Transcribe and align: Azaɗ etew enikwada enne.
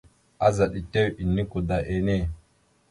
Azaɗ 0.47 0.71
etew 0.79 1.07
enikwada 1.21 1.77
enne. 1.93 2.15